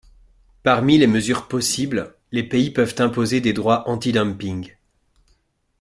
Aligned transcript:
Parmi 0.63 0.97
les 0.97 1.05
mesures 1.05 1.47
possibles, 1.47 2.15
les 2.31 2.41
pays 2.41 2.71
peuvent 2.71 2.95
imposer 2.97 3.39
des 3.39 3.53
droits 3.53 3.87
antidumping. 3.87 4.73